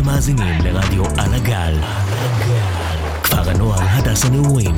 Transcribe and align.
אתם 0.00 0.08
מאזינים 0.08 0.60
לרדיו 0.64 1.04
על 1.04 1.34
הגל. 1.34 1.74
כפר 3.22 3.50
הנוער 3.50 3.80
הדס 3.80 4.24
הנעורים. 4.24 4.74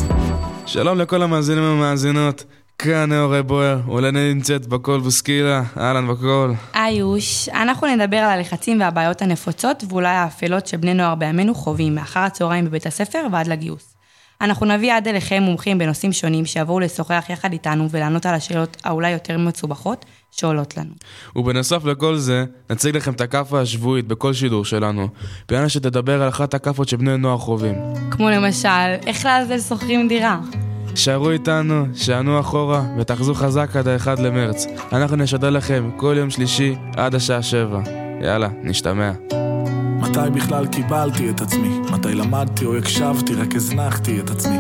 שלום 0.67 0.99
לכל 0.99 1.23
המאזינים 1.23 1.63
והמאזינות. 1.65 2.45
כאן 2.79 3.13
נאורי 3.13 3.43
בוער, 3.43 3.81
אולי 3.89 4.11
נמצאת 4.13 4.67
בקול 4.67 5.01
בוסקילה, 5.01 5.63
אהלן 5.77 6.09
בקול. 6.09 6.55
איוש, 6.75 7.49
אנחנו 7.49 7.87
נדבר 7.87 8.17
על 8.17 8.39
הלחצים 8.39 8.81
והבעיות 8.81 9.23
הנפוצות 9.23 9.85
ואולי 9.89 10.09
האפלות 10.09 10.67
שבני 10.67 10.95
נוער 10.95 11.15
בימינו 11.15 11.55
חווים 11.55 11.95
מאחר 11.95 12.21
הצהריים 12.21 12.65
בבית 12.65 12.87
הספר 12.87 13.27
ועד 13.33 13.47
לגיוס. 13.47 13.95
אנחנו 14.41 14.67
נביא 14.67 14.95
עד 14.95 15.09
אליכם 15.09 15.43
מומחים 15.43 15.79
בנושאים 15.79 16.13
שונים 16.13 16.47
שיבואו 16.47 16.81
לשוחח 16.81 17.25
יחד 17.29 17.53
איתנו 17.53 17.91
ולענות 17.91 18.27
על 18.27 18.35
השאלות 18.35 18.77
האולי 18.85 19.11
יותר 19.11 19.39
מסובכות 19.39 20.05
שעולות 20.33 20.77
לנו. 20.77 20.91
ובנוסף 21.37 21.85
לכל 21.85 22.17
זה, 22.17 22.45
נציג 22.71 22.97
לכם 22.97 23.13
את 23.13 23.21
הכאפה 23.21 23.61
השבועית 23.61 24.09
בכל 24.09 24.33
שידור 24.33 24.65
שלנו. 24.65 25.09
פיאנה 25.47 25.69
שתדבר 25.69 26.23
על 26.23 26.29
אחת 26.29 26.55
הכאפות 26.55 26.89
שבני 26.89 27.17
נוער 27.17 27.39
חווים. 27.39 27.75
כמו 28.11 28.31
למשל, 28.31 28.69
איך 29.07 29.27
לעזל 29.27 29.61
שוכרים 29.61 30.09
דירה. 30.09 30.41
שערו 30.95 31.31
איתנו, 31.31 31.87
שענו 31.95 32.41
אחורה, 32.41 32.83
ותחזו 32.99 33.35
חזק 33.35 33.77
עד 33.77 33.89
ה-1 33.89 34.21
למרץ. 34.21 34.67
אנחנו 34.93 35.17
נשדר 35.17 35.51
לכם 35.51 35.91
כל 35.97 36.15
יום 36.19 36.31
שלישי 36.31 36.75
עד 36.97 37.15
השעה 37.15 37.43
7. 37.43 37.81
יאללה, 38.23 38.49
נשתמע. 38.63 39.13
מתי 40.01 40.31
בכלל 40.35 40.67
קיבלתי 40.67 41.31
את 41.31 41.41
עצמי? 41.41 41.79
מתי 41.93 42.15
למדתי 42.15 42.65
או 42.65 42.77
הקשבתי, 42.77 43.35
רק 43.35 43.55
הזנחתי 43.55 44.21
את 44.21 44.31
עצמי? 44.31 44.59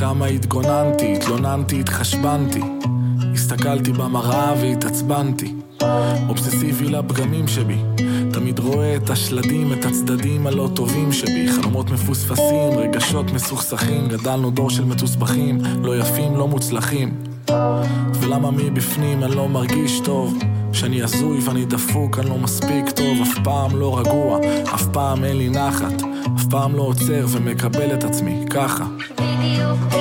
כמה 0.00 0.26
התגוננתי, 0.26 1.16
התלוננתי, 1.16 1.80
התחשבנתי. 1.80 2.60
הסתכלתי 3.38 3.92
במראה 3.92 4.54
והתעצבנתי. 4.60 5.54
אובססיבי 6.28 6.88
לפגמים 6.88 7.48
שבי. 7.48 7.78
תמיד 8.32 8.58
רואה 8.58 8.96
את 8.96 9.10
השלדים, 9.10 9.72
את 9.72 9.84
הצדדים 9.84 10.46
הלא 10.46 10.68
טובים 10.74 11.12
שבי. 11.12 11.48
חלומות 11.48 11.90
מפוספסים, 11.90 12.70
רגשות 12.76 13.30
מסוכסכים. 13.30 14.08
גדלנו 14.08 14.50
דור 14.50 14.70
של 14.70 14.84
מתוסבכים, 14.84 15.58
לא 15.82 15.98
יפים, 15.98 16.36
לא 16.36 16.48
מוצלחים. 16.48 17.14
ולמה 18.14 18.50
מבפנים 18.50 19.24
אני 19.24 19.36
לא 19.36 19.48
מרגיש 19.48 20.00
טוב? 20.00 20.38
שאני 20.72 21.02
הזוי 21.02 21.38
ואני 21.40 21.64
דפוק, 21.64 22.18
אני 22.18 22.30
לא 22.30 22.38
מספיק 22.38 22.90
טוב, 22.90 23.18
אף 23.22 23.38
פעם 23.44 23.76
לא 23.76 23.98
רגוע, 23.98 24.38
אף 24.74 24.86
פעם 24.92 25.24
אין 25.24 25.36
לי 25.36 25.48
נחת, 25.48 26.02
אף 26.36 26.44
פעם 26.50 26.74
לא 26.74 26.82
עוצר 26.82 27.26
ומקבל 27.28 27.94
את 27.94 28.04
עצמי, 28.04 28.44
ככה. 28.50 28.84
בדיוק, 29.14 29.97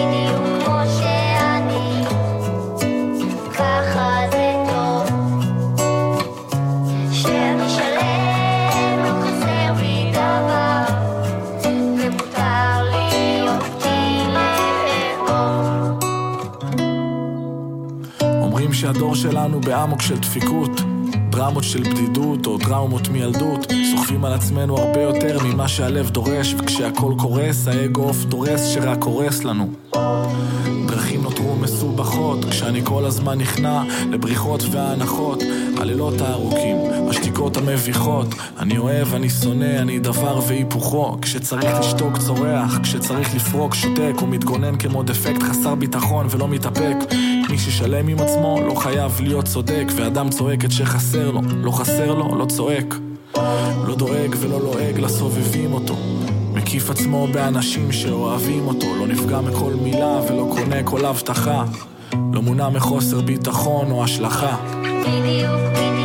שלנו 19.21 19.61
באמוק 19.61 20.01
של 20.01 20.17
דפיקות, 20.17 20.81
דרמות 21.29 21.63
של 21.63 21.83
בדידות 21.83 22.47
או 22.47 22.57
טראומות 22.57 23.09
מילדות, 23.09 23.67
סוחבים 23.91 24.25
על 24.25 24.33
עצמנו 24.33 24.77
הרבה 24.77 25.01
יותר 25.01 25.37
ממה 25.43 25.67
שהלב 25.67 26.09
דורש, 26.09 26.55
וכשהכל 26.59 27.13
קורס, 27.17 27.67
האגו 27.67 28.03
עוף 28.03 28.23
דורס 28.23 28.65
שרק 28.65 29.03
הורס 29.03 29.43
לנו. 29.43 29.69
דרכים 30.87 31.21
נותרו 31.21 31.55
מסובכות, 31.55 32.45
כשאני 32.45 32.81
כל 32.83 33.05
הזמן 33.05 33.37
נכנע 33.37 33.83
לבריחות 34.11 34.63
והנחות, 34.71 35.43
הלילות 35.77 36.21
הארוכים, 36.21 36.77
השתיקות 37.09 37.57
המביכות, 37.57 38.27
אני 38.59 38.77
אוהב, 38.77 39.13
אני 39.13 39.29
שונא, 39.29 39.79
אני 39.81 39.99
דבר 39.99 40.39
והיפוכו, 40.47 41.17
כשצריך 41.21 41.79
לשתוק 41.79 42.17
צורח, 42.17 42.79
כשצריך 42.83 43.35
לפרוק 43.35 43.75
שותק, 43.75 44.13
הוא 44.19 44.29
מתגונן 44.29 44.77
כמו 44.77 45.03
דפקט 45.03 45.43
חסר 45.43 45.75
ביטחון 45.75 46.27
ולא 46.29 46.47
מתאפק. 46.47 46.95
מי 47.49 47.57
ששלם 47.57 48.07
עם 48.07 48.19
עצמו 48.19 48.59
לא 48.67 48.75
חייב 48.75 49.21
להיות 49.21 49.45
צודק, 49.45 49.85
ואדם 49.95 50.29
צועק 50.29 50.65
את 50.65 50.71
שחסר 50.71 51.31
לו, 51.31 51.41
לא 51.63 51.71
חסר 51.71 52.13
לו, 52.13 52.37
לא 52.37 52.45
צועק. 52.45 52.95
לא 53.87 53.95
דואג 53.95 54.35
ולא 54.39 54.61
לועג 54.61 54.99
לסובבים 54.99 55.73
אותו. 55.73 55.95
מקיף 56.53 56.89
עצמו 56.89 57.27
באנשים 57.27 57.91
שאוהבים 57.91 58.67
אותו, 58.67 58.95
לא 58.99 59.07
נפגע 59.07 59.41
מכל 59.41 59.73
מילה 59.73 60.19
ולא 60.29 60.47
קונה 60.55 60.83
כל 60.83 61.05
הבטחה. 61.05 61.63
לא 62.33 62.41
מונע 62.41 62.69
מחוסר 62.69 63.21
ביטחון 63.21 63.91
או 63.91 64.03
השלכה. 64.03 64.57
בדיוק, 64.81 65.51
בדיוק 65.73 65.96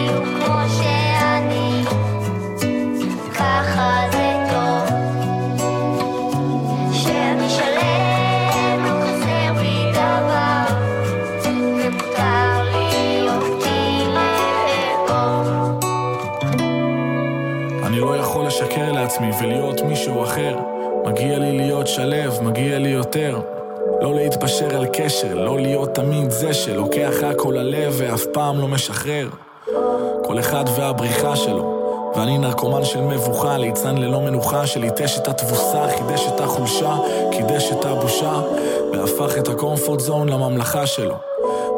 לעצמי 19.22 19.47
ולהיות 19.47 19.81
מישהו 19.81 20.25
אחר. 20.25 20.56
מגיע 21.05 21.38
לי 21.38 21.56
להיות 21.56 21.87
שלב, 21.87 22.43
מגיע 22.43 22.78
לי 22.78 22.88
יותר. 22.88 23.41
לא 24.00 24.15
להתפשר 24.15 24.77
על 24.77 24.87
קשר, 24.93 25.34
לא 25.34 25.59
להיות 25.59 25.94
תמיד 25.94 26.31
זה 26.31 26.55
שלוקח 26.55 27.12
הכל 27.22 27.55
ללב 27.56 27.94
ואף 27.97 28.25
פעם 28.33 28.60
לא 28.60 28.69
משחרר. 28.69 29.28
כל 30.25 30.38
אחד 30.38 30.65
והבריחה 30.77 31.37
שלו. 31.37 31.78
ואני 32.16 32.38
נרקומן 32.38 32.84
של 32.84 33.00
מבוכה, 33.00 33.59
ליצן 33.59 33.97
ללא 33.97 34.21
מנוחה, 34.21 34.66
שליטש 34.66 35.19
את 35.19 35.28
התבוסה, 35.28 35.87
חידש 35.89 36.27
את 36.28 36.41
החולשה, 36.41 36.97
קידש 37.31 37.72
את 37.72 37.84
הבושה, 37.84 38.41
והפך 38.93 39.39
את 39.39 39.49
הקומפורט 39.49 40.00
זון 40.00 40.28
לממלכה 40.28 40.87
שלו. 40.87 41.31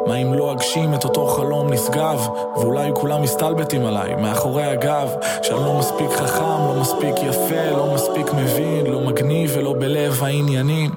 מה 0.05 0.15
אם 0.15 0.33
לא 0.33 0.51
אגשים 0.51 0.93
את 0.93 1.03
אותו 1.03 1.27
חלום 1.27 1.73
נשגב, 1.73 2.27
ואולי 2.55 2.91
כולם 2.93 3.21
מסתלבטים 3.21 3.85
עליי, 3.85 4.15
מאחורי 4.15 4.63
הגב, 4.63 5.15
שאני 5.41 5.59
לא 5.59 5.73
מספיק 5.79 6.11
חכם, 6.11 6.67
לא 6.67 6.75
מספיק 6.81 7.15
יפה, 7.23 7.71
לא 7.77 7.93
מספיק 7.93 8.33
מבין, 8.33 8.85
לא 8.85 8.99
מגניב 8.99 9.51
ולא 9.55 9.73
בלב 9.79 10.23
העניינים. 10.23 10.91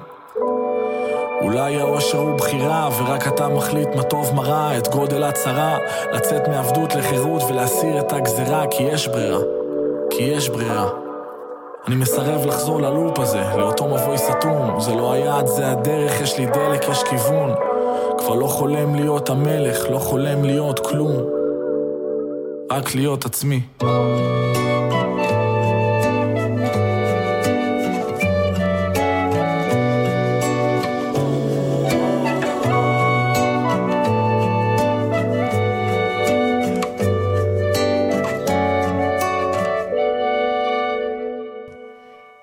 אולי 1.41 1.81
האושר 1.81 2.17
הוא 2.17 2.37
בחירה, 2.37 2.89
ורק 2.97 3.27
אתה 3.27 3.47
מחליט 3.47 3.89
מה 3.95 4.03
טוב 4.03 4.35
מה 4.35 4.41
רע, 4.41 4.77
את 4.77 4.87
גודל 4.87 5.23
הצרה, 5.23 5.77
לצאת 6.13 6.47
מעבדות 6.47 6.95
לחירות 6.95 7.43
ולהסיר 7.43 7.99
את 7.99 8.13
הגזרה, 8.13 8.67
כי 8.71 8.83
יש 8.83 9.07
ברירה. 9.07 9.39
כי 10.09 10.23
יש 10.23 10.49
ברירה. 10.49 10.89
אני 11.87 11.95
מסרב 11.95 12.45
לחזור 12.45 12.81
ללופ 12.81 13.19
הזה, 13.19 13.43
לאותו 13.57 13.87
מבוי 13.87 14.17
סתום. 14.17 14.79
זה 14.79 14.95
לא 14.95 15.13
היעד, 15.13 15.47
זה 15.47 15.71
הדרך, 15.71 16.21
יש 16.21 16.37
לי 16.37 16.45
דלק, 16.45 16.89
יש 16.89 17.03
כיוון. 17.03 17.68
כבר 18.19 18.35
לא 18.35 18.47
חולם 18.47 18.95
להיות 18.95 19.29
המלך, 19.29 19.89
לא 19.91 19.99
חולם 19.99 20.43
להיות 20.43 20.79
כלום. 20.79 21.11
רק 22.71 22.95
להיות 22.95 23.25
עצמי. 23.25 23.61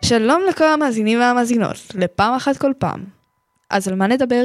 שלום 0.04 0.42
לכל 0.48 0.64
המאזינים 0.64 1.20
והמאזינות, 1.20 1.76
לפעם 1.94 2.34
אחת 2.34 2.56
כל 2.56 2.72
פעם. 2.78 3.04
אז 3.70 3.88
על 3.88 3.94
מה 3.94 4.06
נדבר? 4.06 4.44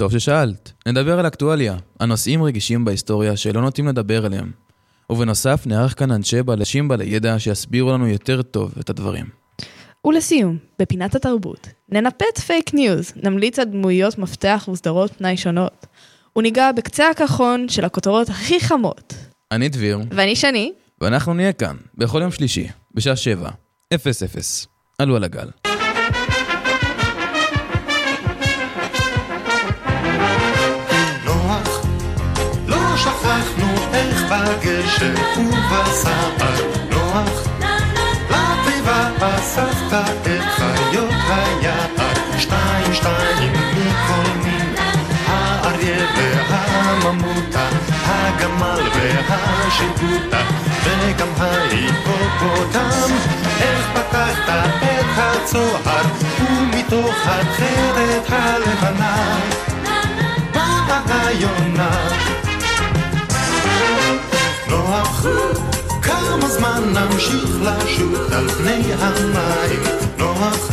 טוב 0.00 0.12
ששאלת. 0.12 0.72
נדבר 0.86 1.18
על 1.18 1.26
אקטואליה, 1.26 1.76
הנושאים 2.00 2.42
רגישים 2.42 2.84
בהיסטוריה 2.84 3.36
שלא 3.36 3.60
נוטים 3.60 3.88
לדבר 3.88 4.26
עליהם. 4.26 4.50
ובנוסף, 5.10 5.62
נארח 5.66 5.98
כאן 5.98 6.10
אנשי 6.10 6.42
בלשים 6.42 6.88
בעלי 6.88 7.04
ידע 7.04 7.38
שיסבירו 7.38 7.92
לנו 7.92 8.08
יותר 8.08 8.42
טוב 8.42 8.74
את 8.80 8.90
הדברים. 8.90 9.26
ולסיום, 10.04 10.56
בפינת 10.78 11.14
התרבות, 11.14 11.68
ננפץ 11.88 12.40
פייק 12.46 12.74
ניוז, 12.74 13.12
נמליץ 13.16 13.58
על 13.58 13.64
דמויות 13.64 14.18
מפתח 14.18 14.68
וסדרות 14.72 15.12
פנאי 15.12 15.36
שונות, 15.36 15.86
וניגע 16.36 16.72
בקצה 16.72 17.10
הקרחון 17.10 17.68
של 17.68 17.84
הכותרות 17.84 18.28
הכי 18.28 18.60
חמות. 18.60 19.14
אני 19.52 19.68
דביר, 19.68 19.98
ואני 20.10 20.36
שני, 20.36 20.72
ואנחנו 21.00 21.34
נהיה 21.34 21.52
כאן, 21.52 21.76
בכל 21.94 22.20
יום 22.22 22.30
שלישי, 22.30 22.68
בשעה 22.94 23.16
7, 23.16 23.50
00. 23.94 24.66
עלו 24.98 25.16
על 25.16 25.24
הגל. 25.24 25.69
שכחנו 33.00 33.74
איך 33.92 34.22
בגשם 34.22 35.14
ובסער 35.38 36.30
נוח, 36.90 37.48
לתיבה 38.30 39.08
אספת 39.20 40.26
את 40.26 40.44
חיות 40.56 41.14
היער, 41.28 41.86
שתיים 42.38 42.94
שתיים 42.94 43.52
מכל 43.52 44.30
מין, 44.44 44.74
האריה 45.26 46.06
והממותה, 46.50 47.68
הגמל 48.06 48.88
והשיבוטה, 49.28 50.42
וגם 50.84 51.28
ההיפופוטם, 51.38 53.14
הצוהר, 55.16 56.04
ומתוך 56.40 57.14
התכלת 57.26 58.32
הלבנה 58.32 59.38
באה 61.00 61.26
היונה. 61.26 62.29
נוח, 64.80 65.26
כמה 66.02 66.48
זמן 66.48 66.82
נמשיך 66.92 67.50
לשוט 67.62 68.32
על 68.32 68.48
פני 68.48 68.82
המים? 68.98 69.82
נוח, 70.18 70.70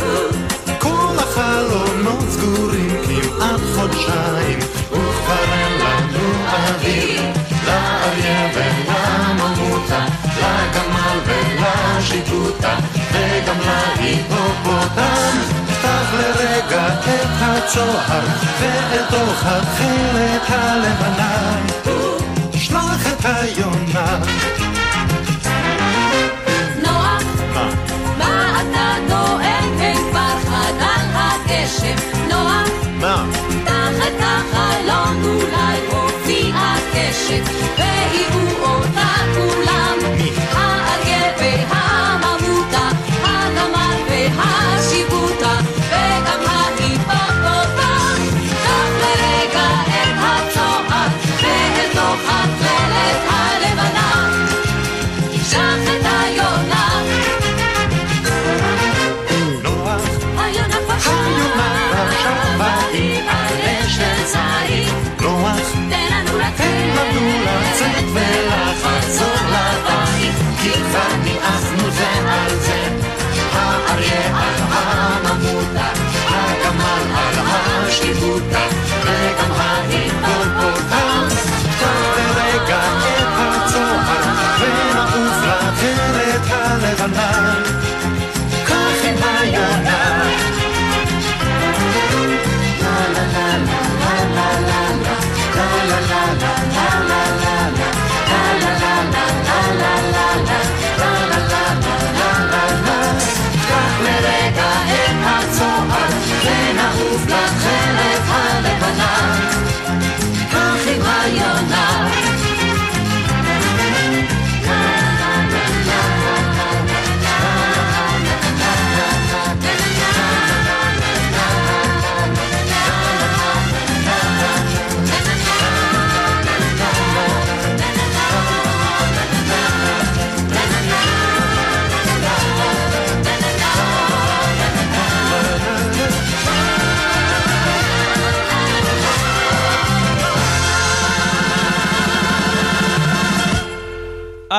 כל 0.78 1.16
החלונות 1.18 2.24
סגורים 2.30 2.90
כמעט 3.06 3.60
חודשיים, 3.74 4.58
וכבר 4.90 5.52
אין 5.52 5.72
לנו 5.80 6.28
אוויר, 6.52 7.22
לאריה 7.66 8.50
ולממותה, 8.54 10.04
לגמל 10.38 11.18
ולשיטוטה, 11.26 12.76
וגם 13.12 13.56
להיפופוטם. 13.60 15.38
פתח 15.66 16.14
לרגע 16.14 16.86
את 16.88 17.26
הצוהר, 17.40 18.26
ואל 18.60 19.02
תוך 19.10 19.42
התכלת 19.44 20.42
הלבנה, 20.48 21.58
את 23.20 23.24
היונה. 23.24 24.18
נוח, 26.82 27.22
מה 28.18 28.60
אתה 28.60 28.94
דואג? 29.08 29.80
אין 29.80 29.96
כבר 30.10 30.34
חדל 30.48 31.06
הגשם. 31.14 31.96
נוח, 32.28 32.68
מה? 33.00 33.26
פתח 33.48 34.06
את 34.06 34.20
החלון, 34.20 35.24
אולי 35.24 35.78
הופיע 35.90 36.54
קשת, 36.92 37.42
ויראו 37.76 38.74
אותה 38.74 39.14
כולם. 39.34 39.77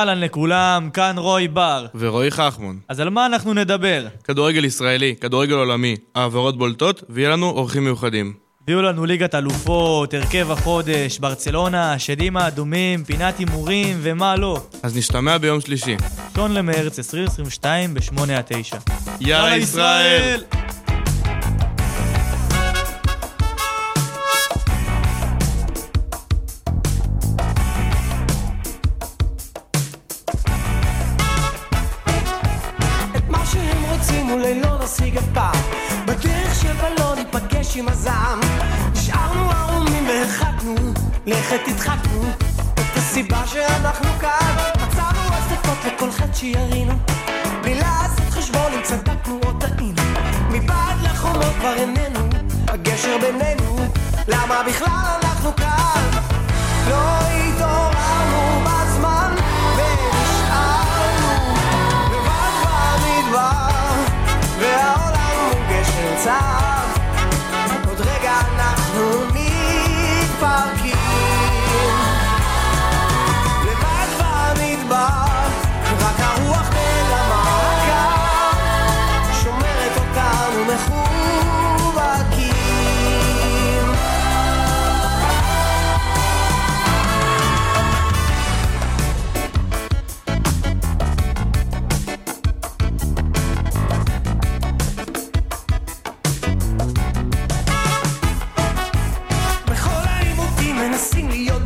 אהלן 0.00 0.20
לכולם, 0.20 0.90
כאן 0.92 1.14
רוי 1.18 1.48
בר. 1.48 1.86
ורועי 1.94 2.30
חכמון. 2.30 2.78
אז 2.88 3.00
על 3.00 3.10
מה 3.10 3.26
אנחנו 3.26 3.54
נדבר? 3.54 4.06
כדורגל 4.24 4.64
ישראלי, 4.64 5.14
כדורגל 5.20 5.54
עולמי, 5.54 5.96
העברות 6.14 6.58
בולטות, 6.58 7.02
ויהיה 7.08 7.30
לנו 7.30 7.50
אורחים 7.50 7.84
מיוחדים. 7.84 8.32
הביאו 8.62 8.82
לנו 8.82 9.06
ליגת 9.06 9.34
אלופות, 9.34 10.14
הרכב 10.14 10.50
החודש, 10.50 11.18
ברצלונה, 11.18 11.92
השדים 11.92 12.36
האדומים, 12.36 13.04
פינת 13.04 13.38
הימורים 13.38 13.98
ומה 14.02 14.36
לא. 14.36 14.62
אז 14.82 14.96
נשתמע 14.96 15.38
ביום 15.38 15.60
שלישי. 15.60 15.96
ראשון 16.30 16.54
למרץ 16.54 16.98
2022 16.98 17.94
ב-8 17.94 18.32
עד 18.32 18.44
9. 18.46 18.76
יאללה 19.20 19.56
ישראל! 19.56 20.40
את 20.48 20.69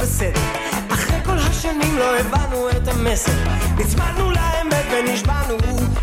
בסדר. 0.04 0.40
אחרי 0.88 1.16
כל 1.24 1.38
השנים 1.38 1.98
לא 1.98 2.18
הבנו 2.18 2.70
את 2.70 2.88
המסר. 2.88 3.32
נצמדנו 3.76 4.30
לאמת 4.30 4.84
ונשבענו 4.92 5.56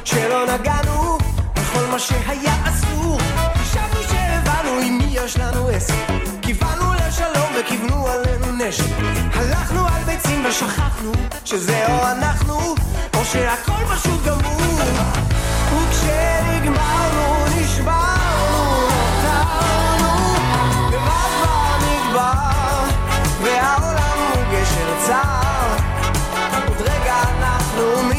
שלא 0.05 0.45
נגענו 0.53 1.17
בכל 1.55 1.85
מה 1.91 1.99
שהיה 1.99 2.55
אסור. 2.63 3.19
חשבנו 3.55 4.03
שהבנו 4.09 4.71
עם 4.85 4.97
מי 4.97 5.07
יש 5.11 5.37
לנו 5.37 5.67
עסק. 5.67 5.93
כיוונו 6.41 6.93
לשלום 6.93 7.49
וכיוונו 7.59 8.07
עלינו 8.07 8.51
נשק. 8.51 8.95
הלכנו 9.33 9.87
על 9.87 10.03
ביצים 10.05 10.45
ושכחנו 10.45 11.11
שזה 11.45 11.87
או 11.87 12.07
אנחנו 12.11 12.75
או 13.13 13.25
שהכל 13.25 13.95
פשוט 13.95 14.25
גמור. 14.25 14.61
וכשנגמרנו 15.71 17.30
אנחנו 27.73 28.10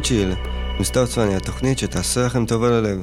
צ'יל, 0.00 0.34
סתיו 0.82 1.06
צפני, 1.06 1.36
התוכנית 1.36 1.78
שתעשה 1.78 2.26
לכם 2.26 2.46
טוב 2.46 2.64
על 2.64 2.72
הלב. 2.72 2.98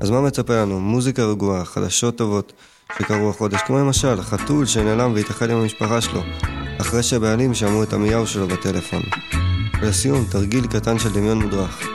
אז 0.00 0.10
מה 0.10 0.20
מצפה 0.20 0.54
לנו? 0.56 0.80
מוזיקה 0.80 1.24
רגועה, 1.24 1.64
חדשות 1.64 2.18
טובות 2.18 2.52
שקרו 2.98 3.30
החודש, 3.30 3.60
כמו 3.66 3.78
למשל, 3.78 4.22
חתול 4.22 4.66
שנעלם 4.66 5.12
והתאחד 5.14 5.50
עם 5.50 5.56
המשפחה 5.56 6.00
שלו, 6.00 6.22
אחרי 6.80 7.02
שהבעלים 7.02 7.54
שמעו 7.54 7.82
את 7.82 7.92
המיהו 7.92 8.26
שלו 8.26 8.48
בטלפון. 8.48 9.02
ולסיום, 9.80 10.24
תרגיל 10.30 10.66
קטן 10.66 10.98
של 10.98 11.12
דמיון 11.12 11.42
מודרך. 11.42 11.88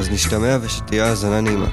אז 0.00 0.10
נשתמע 0.10 0.58
ושתהיה 0.62 1.06
האזנה 1.06 1.40
נעימה. 1.40 1.68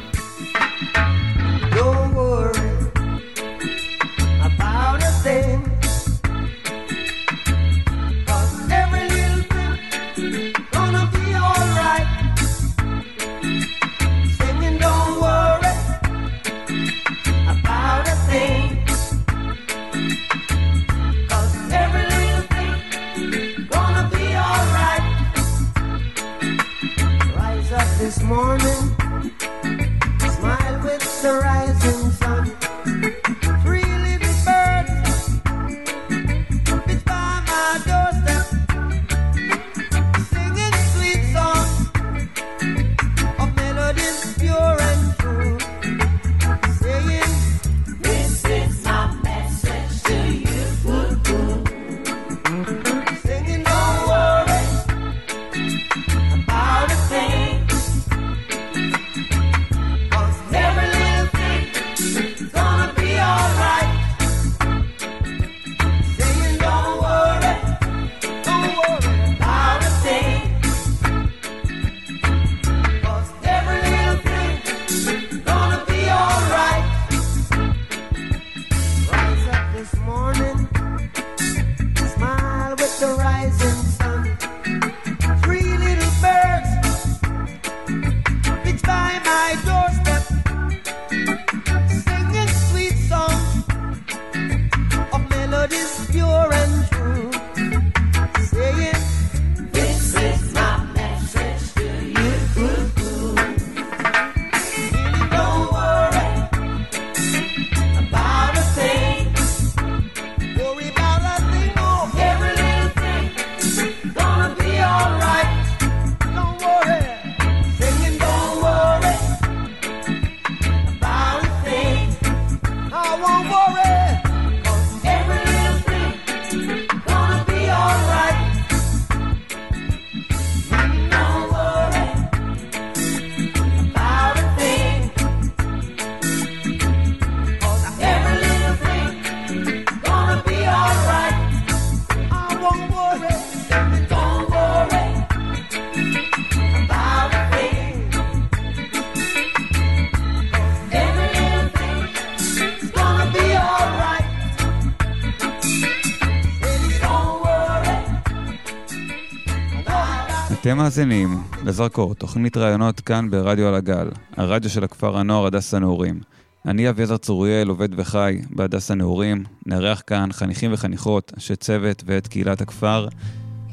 מאזינים 160.81 161.43
לזרקור, 161.65 162.15
תוכנית 162.15 162.57
ראיונות 162.57 162.99
כאן 162.99 163.29
ברדיו 163.29 163.67
על 163.67 163.75
הגל, 163.75 164.09
הרדיו 164.37 164.69
של 164.69 164.83
הכפר 164.83 165.17
הנוער 165.17 165.45
הדס 165.45 165.73
הנעורים. 165.73 166.21
אני 166.65 166.89
אביעזר 166.89 167.17
צוריאל, 167.17 167.67
עובד 167.67 167.89
וחי 167.99 168.41
בהדס 168.49 168.91
הנעורים, 168.91 169.43
נארח 169.65 170.01
כאן 170.07 170.29
חניכים 170.31 170.73
וחניכות, 170.73 171.31
אנשי 171.35 171.55
צוות 171.55 172.03
ואת 172.05 172.27
קהילת 172.27 172.61
הכפר. 172.61 173.07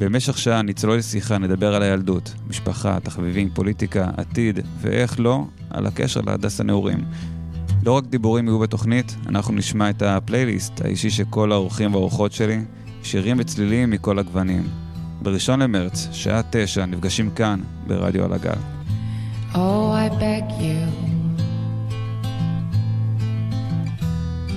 במשך 0.01 0.39
שעה 0.39 0.63
נצלול 0.63 0.97
לשיחה, 0.97 1.39
נדבר 1.39 1.75
על 1.75 1.83
הילדות, 1.83 2.35
משפחה, 2.49 2.99
תחביבים, 3.03 3.51
פוליטיקה, 3.55 4.11
עתיד, 4.17 4.61
ואיך 4.81 5.21
לא, 5.21 5.45
על 5.71 5.87
הקשר 5.87 6.21
להדס 6.21 6.61
הנעורים. 6.61 7.05
לא 7.85 7.93
רק 7.93 8.05
דיבורים 8.07 8.47
יהיו 8.47 8.59
בתוכנית, 8.59 9.17
אנחנו 9.27 9.55
נשמע 9.55 9.91
את 9.91 10.03
הפלייליסט 10.03 10.81
האישי 10.81 11.11
של 11.11 11.25
כל 11.31 11.53
האורחים 11.53 11.95
והאורחות 11.95 12.33
שלי, 12.33 12.61
שירים 13.03 13.37
וצלילים 13.41 13.91
מכל 13.91 14.19
הגוונים. 14.19 14.88
בראשון 15.23 15.63
למרץ, 15.63 16.09
שעה 16.13 16.41
תשע, 16.51 16.87
נפגשים 16.87 17.31
כאן, 17.31 17.61
ברדיו 17.87 18.25
על 18.25 18.33
הגל. 18.33 18.59
Oh, 19.55 19.91
I 19.91 20.09
beg 20.21 20.45
you. 20.61 20.83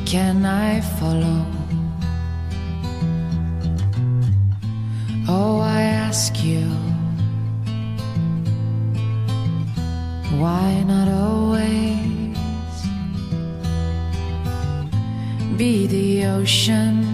Can 0.05 0.45
I 0.45 0.81
follow? 0.99 1.45
Oh, 5.29 5.59
I 5.79 5.81
ask 6.07 6.31
you. 6.43 6.65
Why 10.41 10.83
not 10.91 11.07
always 11.07 12.75
be 15.57 15.87
the 15.87 16.25
ocean 16.25 17.10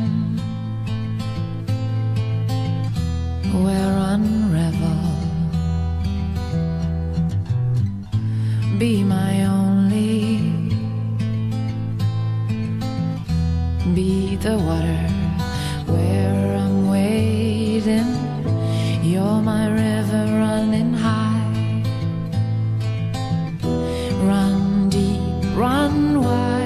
unwind. 26.17 26.56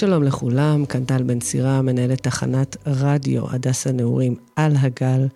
שלום 0.00 0.22
לכולם, 0.22 0.86
כאן 0.86 1.04
טל 1.04 1.22
בן 1.22 1.40
סירה, 1.40 1.82
מנהלת 1.82 2.22
תחנת 2.22 2.76
רדיו 2.86 3.50
הדס 3.50 3.86
הנעורים 3.86 4.34
על 4.56 4.72
הגל, 4.76 5.28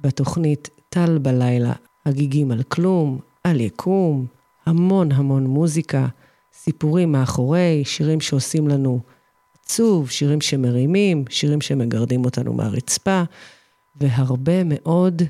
בתוכנית 0.00 0.70
טל 0.88 1.18
בלילה, 1.18 1.72
הגיגים 2.06 2.50
על 2.50 2.62
כלום, 2.62 3.18
על 3.44 3.60
יקום, 3.60 4.26
המון 4.66 5.12
המון 5.12 5.46
מוזיקה, 5.46 6.06
סיפורים 6.52 7.12
מאחורי, 7.12 7.82
שירים 7.84 8.20
שעושים 8.20 8.68
לנו 8.68 9.00
עצוב, 9.60 10.10
שירים 10.10 10.40
שמרימים, 10.40 11.24
שירים 11.28 11.60
שמגרדים 11.60 12.24
אותנו 12.24 12.52
מהרצפה, 12.52 13.22
והרבה 13.96 14.64
מאוד 14.64 15.22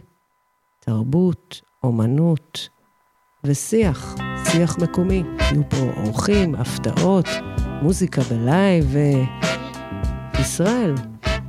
תרבות, 0.81 1.61
אומנות 1.85 2.69
ושיח, 3.45 4.17
שיח 4.53 4.79
מקומי. 4.79 5.23
יהיו 5.41 5.63
פה 5.71 6.03
אורחים, 6.03 6.55
הפתעות, 6.55 7.27
מוזיקה 7.85 8.23
בלייב, 8.23 8.97
וישראל, 10.37 10.95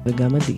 וגם 0.06 0.36
עדי. 0.36 0.58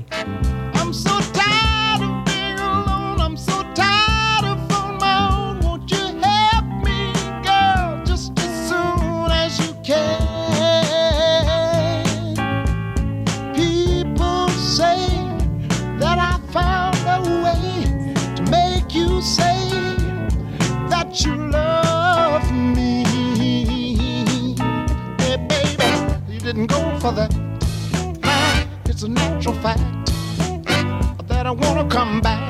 For 27.08 27.13
that. 27.13 27.34
It's 28.86 29.04
a 29.04 29.08
natural 29.08 29.56
fact 29.56 29.80
that 31.28 31.46
I 31.46 31.52
wanna 31.52 31.88
come 31.89 32.20
back. 32.22 32.47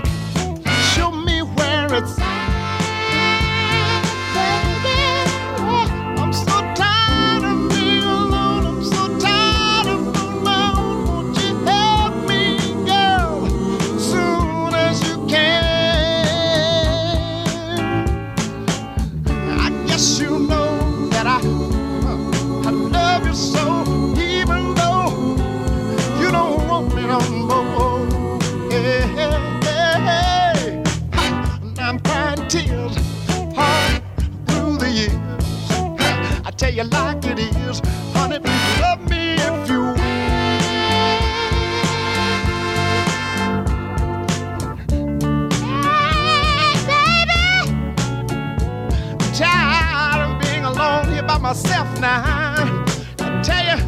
I 52.09 53.41
tell 53.43 53.65
you, 53.65 53.83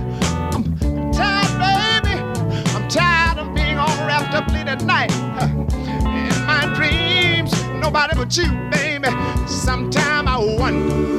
I'm 0.51 1.12
tired, 1.13 2.03
baby. 2.03 2.15
I'm 2.75 2.88
tired 2.89 3.38
of 3.38 3.55
being 3.55 3.77
all 3.77 3.95
wrapped 4.05 4.34
up 4.34 4.51
late 4.51 4.67
at 4.67 4.84
night. 4.84 5.12
In 5.41 6.45
my 6.45 6.69
dreams, 6.75 7.53
nobody 7.75 8.15
but 8.15 8.36
you, 8.36 8.51
baby. 8.71 9.08
Sometime 9.47 10.27
I 10.27 10.38
wonder 10.60 11.15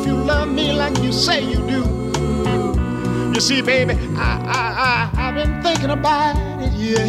if 0.00 0.06
you 0.06 0.14
love 0.14 0.48
me 0.48 0.72
like 0.72 0.96
you 1.02 1.12
say 1.12 1.44
you 1.44 1.58
do. 1.66 1.82
You 3.34 3.40
see, 3.40 3.60
baby, 3.60 3.92
I, 4.16 4.30
I, 4.46 5.20
I, 5.20 5.28
I've 5.28 5.34
been 5.34 5.62
thinking 5.62 5.90
about 5.90 6.36
it, 6.62 6.72
yeah. 6.72 7.02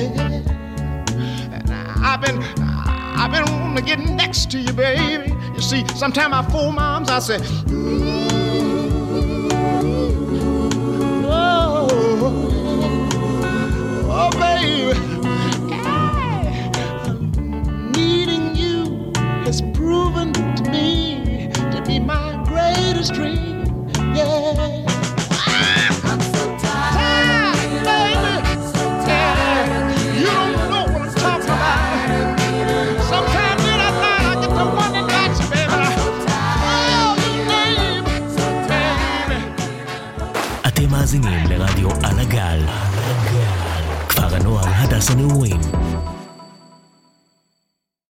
And 1.53 1.71
I've 2.03 2.19
been, 2.19 2.43
I've 2.59 3.31
been 3.31 3.45
wanting 3.53 3.75
to 3.77 3.81
get 3.81 3.99
next 3.99 4.51
to 4.51 4.59
you, 4.59 4.73
baby. 4.73 5.32
See, 5.63 5.85
sometimes 5.95 6.33
I 6.33 6.41
fool 6.51 6.73
my 6.73 6.83
arms, 6.83 7.09
I 7.09 7.19
say, 7.19 7.37
mm, 7.37 8.12